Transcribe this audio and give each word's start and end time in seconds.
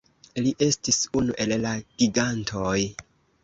Li 0.45 0.53
estis 0.67 0.99
unu 1.21 1.37
el 1.47 1.55
la 1.67 1.77
gigantoj. 2.01 2.77